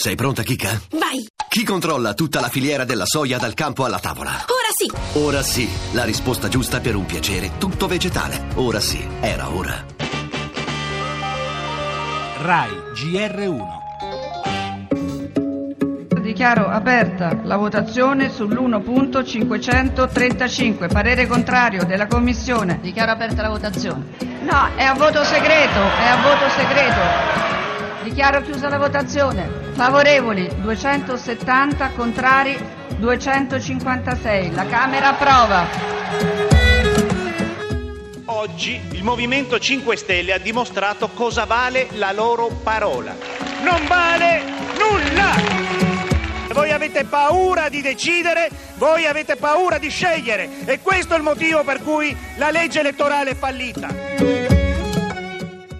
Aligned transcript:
Sei 0.00 0.14
pronta, 0.14 0.44
Kika? 0.44 0.80
Vai! 0.92 1.26
Chi 1.48 1.64
controlla 1.64 2.14
tutta 2.14 2.38
la 2.38 2.48
filiera 2.48 2.84
della 2.84 3.04
soia 3.04 3.36
dal 3.36 3.54
campo 3.54 3.84
alla 3.84 3.98
tavola? 3.98 4.30
Ora 4.30 4.70
sì! 4.72 4.88
Ora 5.18 5.42
sì, 5.42 5.68
la 5.90 6.04
risposta 6.04 6.46
giusta 6.46 6.78
per 6.78 6.94
un 6.94 7.04
piacere 7.04 7.58
tutto 7.58 7.88
vegetale. 7.88 8.44
Ora 8.54 8.78
sì, 8.78 9.04
era 9.18 9.50
ora. 9.50 9.84
RAI 12.42 12.70
GR1 12.94 13.60
Dichiaro 16.22 16.68
aperta 16.68 17.40
la 17.42 17.56
votazione 17.56 18.28
sull'1.535. 18.28 20.92
Parere 20.92 21.26
contrario 21.26 21.84
della 21.84 22.06
Commissione. 22.06 22.78
Dichiaro 22.80 23.10
aperta 23.10 23.42
la 23.42 23.48
votazione. 23.48 24.10
No, 24.42 24.76
è 24.76 24.84
a 24.84 24.94
voto 24.94 25.24
segreto, 25.24 25.80
è 25.80 26.06
a 26.06 26.22
voto 26.22 26.48
segreto. 26.50 27.00
Dichiaro 28.04 28.42
chiusa 28.42 28.68
la 28.68 28.78
votazione. 28.78 29.67
Favorevoli 29.78 30.50
270, 30.60 31.90
contrari 31.94 32.58
256. 32.96 34.50
La 34.50 34.66
Camera 34.66 35.10
approva. 35.10 35.68
Oggi 38.24 38.80
il 38.90 39.04
Movimento 39.04 39.60
5 39.60 39.96
Stelle 39.96 40.32
ha 40.32 40.38
dimostrato 40.38 41.10
cosa 41.14 41.44
vale 41.44 41.86
la 41.92 42.10
loro 42.10 42.48
parola. 42.60 43.14
Non 43.62 43.86
vale 43.86 44.42
nulla! 44.76 45.36
Voi 46.52 46.72
avete 46.72 47.04
paura 47.04 47.68
di 47.68 47.80
decidere, 47.80 48.50
voi 48.78 49.06
avete 49.06 49.36
paura 49.36 49.78
di 49.78 49.90
scegliere 49.90 50.48
e 50.64 50.80
questo 50.80 51.14
è 51.14 51.18
il 51.18 51.22
motivo 51.22 51.62
per 51.62 51.84
cui 51.84 52.16
la 52.34 52.50
legge 52.50 52.80
elettorale 52.80 53.30
è 53.30 53.36
fallita. 53.36 54.47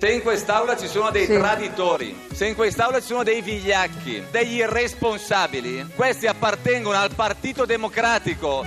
Se 0.01 0.09
in 0.09 0.23
quest'aula 0.23 0.77
ci 0.77 0.87
sono 0.87 1.11
dei 1.11 1.27
Sì. 1.27 1.37
traditori, 1.37 2.17
se 2.33 2.47
in 2.47 2.55
quest'aula 2.55 3.01
ci 3.01 3.07
sono 3.07 3.25
dei 3.25 3.43
vigliacchi, 3.43 4.23
degli 4.31 4.59
irresponsabili, 4.59 5.87
questi 5.97 6.29
appartengono 6.29 6.97
al 6.97 7.11
Partito 7.15 7.65
Democratico. 7.65 8.65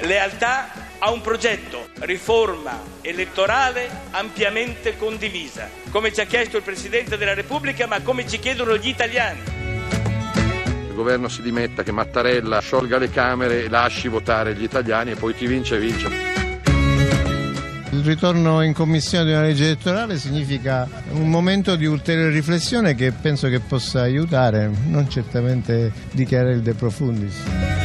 lealtà 0.00 0.68
a 0.98 1.10
un 1.12 1.20
progetto, 1.20 1.88
riforma 2.00 2.78
elettorale 3.00 3.88
ampiamente 4.10 4.98
condivisa, 4.98 5.70
come 5.90 6.12
ci 6.12 6.20
ha 6.20 6.24
chiesto 6.24 6.56
il 6.58 6.62
Presidente 6.62 7.16
della 7.16 7.32
Repubblica, 7.32 7.86
ma 7.86 8.00
come 8.02 8.28
ci 8.28 8.38
chiedono 8.38 8.76
gli 8.76 8.88
italiani. 8.88 9.40
il 10.88 10.94
governo 10.94 11.28
si 11.28 11.42
dimetta, 11.42 11.82
che 11.82 11.92
Mattarella 11.92 12.60
sciolga 12.60 12.98
le 12.98 13.08
Camere 13.08 13.64
e 13.64 13.68
lasci 13.68 14.08
votare 14.08 14.54
gli 14.54 14.62
italiani 14.62 15.12
e 15.12 15.14
poi 15.16 15.34
chi 15.34 15.46
vince 15.46 15.78
vince. 15.78 16.43
Il 17.94 18.02
ritorno 18.02 18.60
in 18.62 18.72
commissione 18.72 19.24
di 19.24 19.30
una 19.30 19.42
legge 19.42 19.66
elettorale 19.66 20.18
significa 20.18 20.88
un 21.12 21.30
momento 21.30 21.76
di 21.76 21.86
ulteriore 21.86 22.30
riflessione 22.30 22.96
che 22.96 23.12
penso 23.12 23.48
che 23.48 23.60
possa 23.60 24.00
aiutare, 24.00 24.68
non 24.88 25.08
certamente 25.08 25.92
dichiarare 26.10 26.54
il 26.54 26.62
de 26.62 26.74
profundis. 26.74 27.83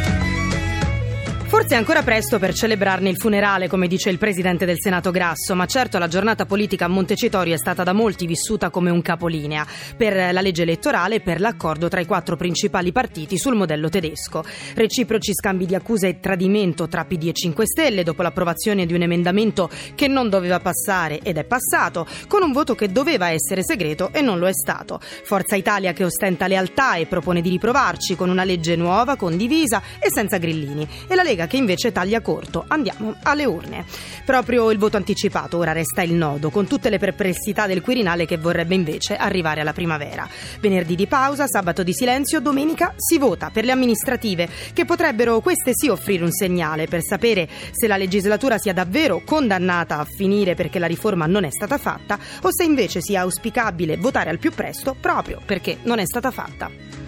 Forse 1.70 1.84
è 1.84 1.88
ancora 1.88 2.04
presto 2.04 2.40
per 2.40 2.56
celebrarne 2.56 3.10
il 3.10 3.18
funerale, 3.18 3.68
come 3.68 3.88
dice 3.88 4.10
il 4.10 4.18
presidente 4.18 4.66
del 4.66 4.80
Senato 4.80 5.12
Grasso, 5.12 5.54
ma 5.54 5.68
certo 5.68 6.00
la 6.00 6.08
giornata 6.08 6.48
politica 6.48 6.86
a 6.86 6.88
Montecitorio 6.88 7.54
è 7.54 7.60
stata 7.60 7.84
da 7.84 7.94
molti 7.94 8.26
vissuta 8.26 8.72
come 8.72 8.90
un 8.90 9.04
capolinea 9.04 9.68
per 9.96 10.34
la 10.34 10.42
legge 10.42 10.64
elettorale 10.64 11.18
e 11.18 11.20
per 11.20 11.40
l'accordo 11.40 11.88
tra 11.88 12.00
i 12.00 12.08
quattro 12.08 12.36
principali 12.36 12.92
partiti 12.92 13.38
sul 13.38 13.54
modello 13.54 13.88
tedesco. 13.88 14.44
Reciproci 14.74 15.32
scambi 15.32 15.68
di 15.68 15.76
accuse 15.76 16.08
e 16.08 16.20
tradimento 16.20 16.88
tra 16.88 17.06
PD 17.06 17.28
e 17.28 17.34
5 17.34 17.68
Stelle 17.68 18.02
dopo 18.02 18.24
l'approvazione 18.24 18.88
di 18.88 18.96
un 18.96 19.04
emendamento 19.04 19.70
che 19.94 20.08
non 20.08 20.28
doveva 20.28 20.60
passare 20.60 21.20
ed 21.20 21.38
è 21.38 21.44
passato, 21.44 22.08
con 22.28 22.42
un 22.42 22.52
voto 22.52 22.74
che 22.74 22.92
doveva 22.92 23.30
essere 23.30 23.62
segreto 23.64 24.10
e 24.12 24.22
non 24.22 24.40
lo 24.40 24.48
è 24.48 24.54
stato. 24.54 25.00
Forza 25.00 25.56
Italia 25.56 25.94
che 25.94 26.04
ostenta 26.04 26.48
lealtà 26.48 26.96
e 26.96 27.06
propone 27.06 27.42
di 27.42 27.50
riprovarci 27.50 28.16
con 28.16 28.32
una 28.32 28.44
legge 28.44 28.76
nuova, 28.76 29.16
condivisa 29.16 29.84
e 30.00 30.08
senza 30.12 30.38
grillini. 30.38 30.88
E 31.08 31.14
la 31.14 31.22
Lega 31.22 31.46
che 31.46 31.58
invece 31.60 31.92
taglia 31.92 32.22
corto. 32.22 32.66
Andiamo 32.68 33.16
alle 33.24 33.46
urne. 33.46 33.86
Proprio 34.26 34.72
il 34.72 34.78
voto 34.78 34.98
anticipato 34.98 35.58
ora 35.58 35.72
resta 35.72 36.02
il 36.02 36.14
nodo, 36.14 36.50
con 36.50 36.68
tutte 36.68 36.90
le 36.90 36.98
perplessità 36.98 37.68
del 37.68 37.82
Quirinale 37.82 38.26
che 38.26 38.38
vorrebbe 38.38 38.76
invece 38.76 39.16
arrivare 39.16 39.62
alla 39.62 39.74
primavera. 39.74 40.28
Venerdì 40.60 40.96
di 40.96 41.08
pausa, 41.08 41.48
sabato 41.48 41.84
di 41.84 41.94
silenzio, 41.94 42.40
domenica 42.40 42.94
si 42.98 43.18
vota 43.18 43.50
per 43.52 43.66
le 43.66 43.72
amministrative, 43.72 44.50
che 44.74 44.86
potrebbero 44.86 45.40
queste 45.42 45.72
sì 45.74 45.88
offrire 45.88 46.24
un 46.24 46.32
segnale 46.32 46.88
per 46.88 47.04
sapere 47.04 47.48
se 47.72 47.88
la 47.88 47.98
legislatura 47.98 48.58
sia 48.58 48.74
davvero 48.74 49.22
condannata 49.24 50.00
a 50.00 50.06
finire 50.06 50.56
perché 50.56 50.80
la 50.80 50.88
riforma 50.88 51.26
non 51.26 51.44
è 51.44 51.50
stata 51.52 51.78
fatta 51.78 52.18
o 52.42 52.50
se 52.52 52.64
invece 52.64 53.02
sia 53.02 53.22
auspicabile 53.22 53.98
votare 53.98 54.30
al 54.30 54.40
più 54.40 54.52
presto 54.52 54.96
proprio 55.00 55.42
perché 55.46 55.78
non 55.84 56.00
è 56.00 56.06
stata 56.06 56.32
fatta. 56.32 56.99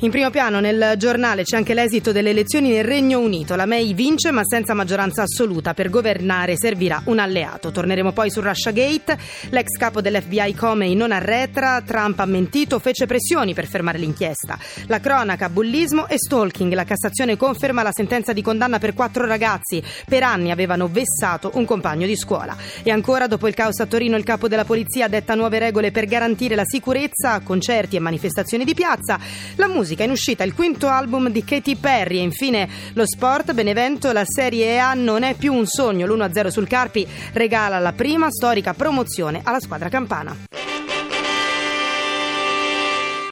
In 0.00 0.12
primo 0.12 0.30
piano 0.30 0.60
nel 0.60 0.94
giornale 0.96 1.42
c'è 1.42 1.56
anche 1.56 1.74
l'esito 1.74 2.12
delle 2.12 2.30
elezioni 2.30 2.70
nel 2.70 2.84
Regno 2.84 3.18
Unito. 3.18 3.56
La 3.56 3.66
May 3.66 3.94
vince 3.94 4.30
ma 4.30 4.42
senza 4.44 4.72
maggioranza 4.72 5.22
assoluta. 5.22 5.74
Per 5.74 5.90
governare 5.90 6.56
servirà 6.56 7.02
un 7.06 7.18
alleato. 7.18 7.72
Torneremo 7.72 8.12
poi 8.12 8.30
su 8.30 8.40
Russiagate. 8.40 9.18
L'ex 9.48 9.76
capo 9.76 10.00
dell'FBI 10.00 10.54
Comey 10.54 10.94
non 10.94 11.10
arretra. 11.10 11.82
Trump 11.84 12.20
ha 12.20 12.26
mentito, 12.26 12.78
fece 12.78 13.06
pressioni 13.06 13.54
per 13.54 13.66
fermare 13.66 13.98
l'inchiesta. 13.98 14.56
La 14.86 15.00
cronaca, 15.00 15.48
bullismo 15.48 16.06
e 16.06 16.16
stalking. 16.16 16.72
La 16.74 16.84
Cassazione 16.84 17.36
conferma 17.36 17.82
la 17.82 17.90
sentenza 17.92 18.32
di 18.32 18.40
condanna 18.40 18.78
per 18.78 18.94
quattro 18.94 19.26
ragazzi. 19.26 19.82
Per 20.08 20.22
anni 20.22 20.52
avevano 20.52 20.86
vessato 20.86 21.50
un 21.54 21.64
compagno 21.64 22.06
di 22.06 22.16
scuola. 22.16 22.56
E 22.84 22.92
ancora, 22.92 23.26
dopo 23.26 23.48
il 23.48 23.54
caos 23.54 23.80
a 23.80 23.86
Torino, 23.86 24.16
il 24.16 24.22
capo 24.22 24.46
della 24.46 24.64
polizia 24.64 25.08
detta 25.08 25.34
nuove 25.34 25.58
regole 25.58 25.90
per 25.90 26.04
garantire 26.04 26.54
la 26.54 26.64
sicurezza 26.64 27.40
concerti 27.40 27.96
e 27.96 27.98
manifestazioni 27.98 28.64
di 28.64 28.74
piazza. 28.74 29.18
La 29.56 29.66
musica. 29.88 30.04
In 30.04 30.10
uscita 30.10 30.44
il 30.44 30.54
quinto 30.54 30.88
album 30.88 31.30
di 31.30 31.42
Katy 31.42 31.76
Perry 31.76 32.18
e 32.18 32.22
infine 32.22 32.68
lo 32.92 33.06
sport. 33.06 33.52
Benevento 33.52 34.12
la 34.12 34.24
Serie 34.26 34.78
A 34.78 34.92
non 34.92 35.22
è 35.22 35.34
più 35.34 35.54
un 35.54 35.66
sogno. 35.66 36.06
L'1-0 36.06 36.48
sul 36.48 36.68
Carpi 36.68 37.06
regala 37.32 37.78
la 37.78 37.92
prima 37.92 38.30
storica 38.30 38.74
promozione 38.74 39.40
alla 39.42 39.60
squadra 39.60 39.88
campana 39.88 40.67